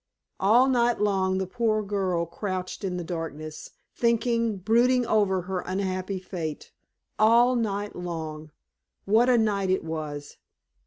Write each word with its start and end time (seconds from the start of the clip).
All 0.39 0.67
night 0.67 0.99
long 0.99 1.37
the 1.37 1.45
poor 1.45 1.83
girl 1.83 2.25
crouched 2.25 2.83
in 2.83 2.97
the 2.97 3.03
darkness, 3.03 3.69
thinking, 3.95 4.57
brooding 4.57 5.05
over 5.05 5.43
her 5.43 5.59
unhappy 5.59 6.17
fate. 6.17 6.71
All 7.19 7.55
night 7.55 7.95
long! 7.95 8.49
What 9.05 9.29
a 9.29 9.37
night 9.37 9.69
it 9.69 9.83
was! 9.83 10.37